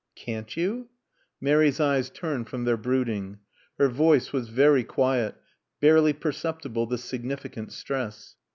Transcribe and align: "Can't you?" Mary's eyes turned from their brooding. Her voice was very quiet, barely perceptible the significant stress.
"Can't 0.15 0.57
you?" 0.57 0.89
Mary's 1.39 1.79
eyes 1.79 2.09
turned 2.09 2.49
from 2.49 2.63
their 2.65 2.75
brooding. 2.75 3.37
Her 3.77 3.87
voice 3.87 4.33
was 4.33 4.49
very 4.49 4.83
quiet, 4.83 5.35
barely 5.79 6.11
perceptible 6.13 6.87
the 6.87 6.97
significant 6.97 7.71
stress. 7.71 8.35